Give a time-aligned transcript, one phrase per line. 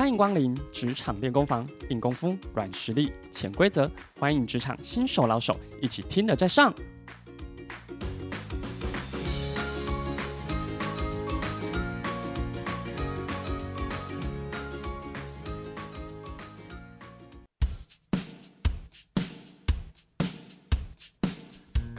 [0.00, 3.88] 欢迎光临职场练功房，硬功夫、软实力、潜规则，
[4.18, 6.74] 欢迎职场新手老手一起听了再上。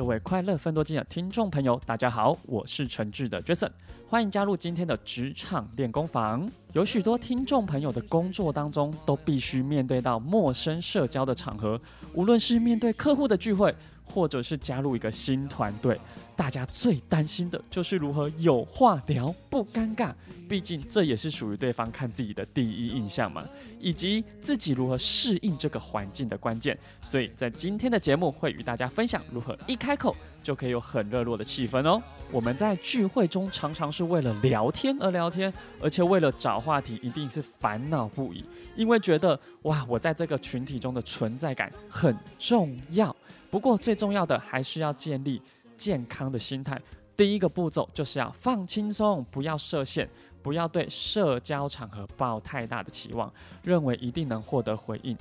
[0.00, 3.68] 各位快乐分多金的听众朋友，大家好，我是诚挚的 Jason，
[4.08, 6.50] 欢迎加入今天的职场练功房。
[6.72, 11.78] 有许多听众朋友的工作当中，都必须面对到陌生社交的场合，
[12.14, 16.00] 无论是面对客户的聚会，或者是加入一个新团队，
[16.34, 20.12] 大家最担心的就是如何有话聊不尴尬，
[20.48, 23.44] 毕竟这也是属于对方看自己的第一印象嘛，
[23.78, 26.76] 以及自己如何适应这个环境的关键。
[27.02, 32.02] 所以在今天的节目会与大家分享如何一开口就可以有很热络的气氛哦。
[32.32, 38.44] 我们在聚会中常常是为了聊天而聊天，而且为了找话题一定是烦恼不已，
[38.76, 43.14] 因为觉得哇，我在这个群体中的存在感很重要。
[43.50, 45.42] 不过最重要的还是要建立
[45.76, 46.80] 健康的心态。
[47.16, 50.08] 第一个步骤就是要放轻松，不要设限，
[50.40, 53.30] 不要对社交场合抱太大的期望，
[53.64, 55.16] 认为一定能获得回应。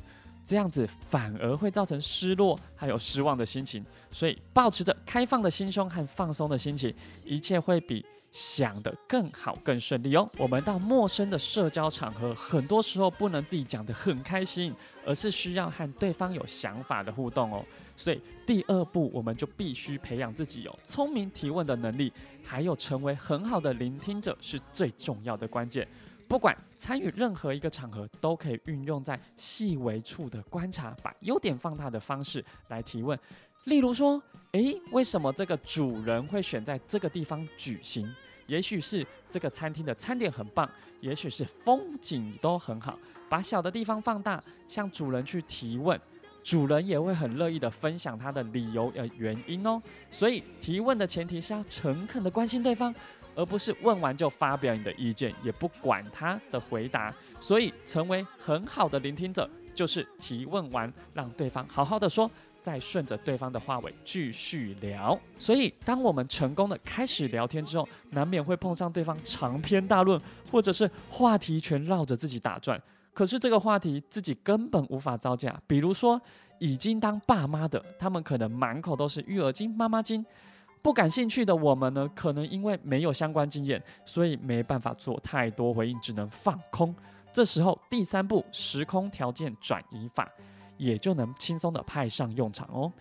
[0.50, 6.92] 这样子反而会造成失落还有失望的心情，所以保持着开放的心胸和放松的心情，
[7.24, 10.28] 一切会比想的更好更顺利哦。
[10.40, 14.74] 我们到陌生的社交场合，很多时候不能自己讲得很开心，
[15.06, 17.64] 而是需要和对方有想法的互动哦。
[17.96, 22.12] 所以第二步，我们就必须培养自己有聪明提问的能力，
[22.44, 25.88] 还有成为很好的聆听者是最重要的关键。
[26.30, 33.18] 不管参与任何一个场合，都可以运用在细微处的观察，把优点放大的方式来提问。
[33.64, 38.08] 例如说，诶，为什么这个主人会选在这个地方举行？
[38.46, 40.70] 也许是这个餐厅的餐点很棒，
[41.02, 42.98] 也许是风景都很好。
[43.28, 46.00] 把小的地方放大，向主人去提问，
[46.44, 49.82] 主人也会很乐意的分享他的理由呃原因哦。
[50.12, 52.94] 所以提问的前提是要诚恳的关心对方。
[53.36, 57.14] 而不是问完就发表你的意见，也不管他的回答。
[57.40, 62.30] 所以，成为很好的聆听者，就是提问完，让对方好好的说，
[62.62, 65.18] 再顺着对方的话尾继续聊。
[65.38, 70.20] 所以，当我们成功的开始聊天之后，难免会碰上对方长篇大论，
[70.52, 72.82] 或者是话题全绕着自己打转。
[73.14, 75.58] 可是这个话题自己根本无法招架。
[75.66, 76.22] 比如说，
[76.60, 80.26] 已经当爸妈的，他们可能满口都是育儿经、妈妈经。
[80.82, 86.96] 不感兴趣的我们呢，可能因为没有相关经验，所以没办法做太多回应，只能放空。
[87.32, 90.32] 这时候，第三步时空条件转移法
[90.78, 92.92] 也就能轻松的派上用场哦。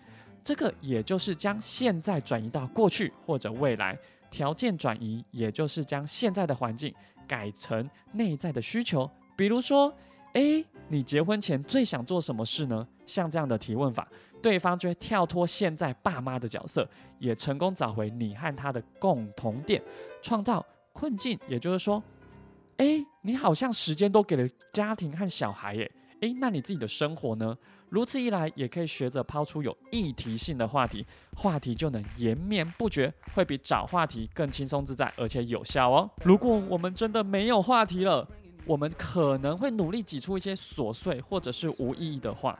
[0.43, 3.97] 这个也就是将现在转移到过去或者未来，
[4.29, 6.93] 条件转移也就是将现在的环境
[7.27, 9.09] 改成内在的需求。
[9.35, 9.93] 比如说，
[10.33, 12.87] 诶，你结婚前最想做什么事呢？
[13.09, 14.07] 像这样的提问法。
[14.41, 19.83] 对方就会跳脱现在爸妈的角色，也成功找回你和他的共同点，
[20.21, 21.37] 创造困境。
[21.49, 22.01] 也就是说，
[22.77, 27.57] 哎，你好像时间都给了家庭和小孩耶，哎，那你自己的生活呢？
[27.89, 31.05] 如此一来，也可以学着抛出有议题性的话题，
[31.35, 36.09] 话题就能延绵不绝，会比找话题更轻松自在，而且有效哦。
[36.23, 38.25] 如果我们真的没有话题了，
[38.65, 42.57] 我们可能会努力挤出一些琐碎或者是无意义的话。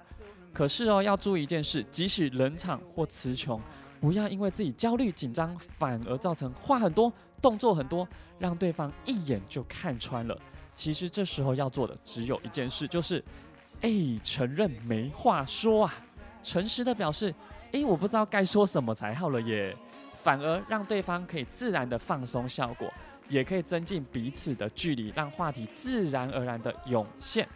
[0.53, 3.61] 可是哦，要注意一件事，即使冷场或词穷，
[4.01, 7.11] 不要因为自己焦虑紧张，反而造成话很多、
[7.41, 8.07] 动作很多，
[8.39, 10.37] 让对方一眼就看穿了。
[10.73, 13.23] 其实这时候要做的只有一件事，就是，
[13.81, 13.91] 哎，
[14.23, 15.93] 承认没话说啊，
[16.41, 17.33] 诚实的表示，
[17.71, 19.75] 哎，我不知道该说什么才好了耶，
[20.15, 22.91] 反而让对方可以自然的放松效果，
[23.27, 27.47] 也可以增进彼此的距离，让话题自然而然的涌现。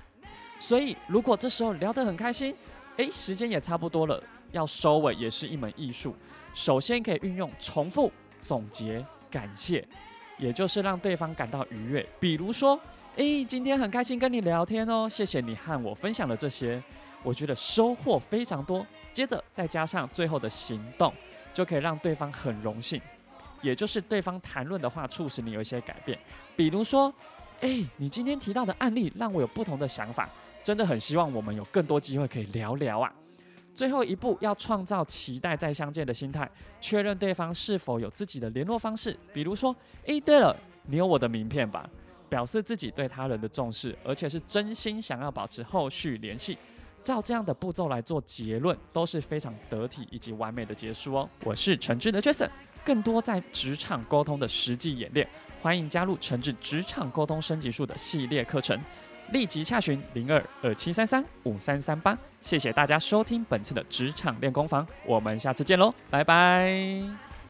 [0.59, 2.55] 所以，如果这时候聊得很开心，
[2.97, 4.21] 诶，时间也差不多了，
[4.51, 6.15] 要收尾也是一门艺术。
[6.53, 9.83] 首先可以运用重复、总结、感谢，
[10.37, 12.07] 也就是让对方感到愉悦。
[12.19, 12.79] 比如说，
[13.15, 16.81] 诶，今天很开心跟你聊天哦，谢谢你和我分享了这些，
[17.23, 18.85] 我觉得收获非常多。
[19.11, 21.11] 接着再加上最后的行动，
[21.51, 23.01] 就可以让对方很荣幸，
[23.63, 26.17] 也就是对方谈论的话促使你有一些改变。
[26.55, 27.11] 比如说，
[27.61, 30.29] 诶，你今天提到的案例让我有不同的想法。
[30.63, 33.13] 真的很希望我们有更多机会可以聊聊啊！
[33.75, 36.49] 最后一步要创造期待再相见的心态，
[36.79, 39.75] 确认对方是否有自己的联络方式，比如说，
[40.05, 40.55] 诶，对了，
[40.85, 41.89] 你有我的名片吧？
[42.29, 46.57] 表示自己对他人的重视，而且是真心想要保持后续联系。
[47.03, 51.29] 照这样的步骤来做结论，都是非常得体以及完美的结束哦。
[51.43, 52.49] 我是诚挚的 Jason，
[52.85, 55.27] 更多在职场沟通的实际演练，
[55.61, 58.79] 欢迎加入诚挚职场沟通升级术的系列课程。
[59.33, 62.17] 立即洽询零二二七三三五三三八。
[62.41, 66.71] 谢谢大家收听本次的职场练功房，我们下次见喽，拜拜。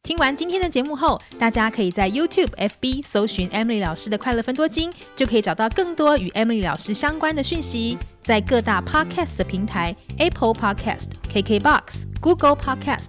[0.02, 7.96] 听完今天的节目后，大家可以在 YouTube、FB 搜寻 Emily 老师的快乐分多金，就可以找到更多与 Emily 老师相关的讯息。
[8.22, 13.08] 在各大 Podcast 的平台，Apple Podcast、KKBox、Google Podcast、